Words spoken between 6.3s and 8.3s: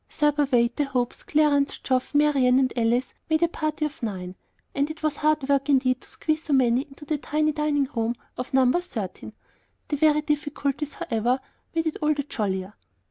so many into the tiny dining room